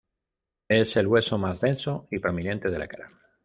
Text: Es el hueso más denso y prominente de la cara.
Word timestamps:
Es 0.67 0.95
el 0.97 1.05
hueso 1.05 1.37
más 1.37 1.61
denso 1.61 2.07
y 2.09 2.17
prominente 2.17 2.71
de 2.71 2.79
la 2.79 2.87
cara. 2.87 3.11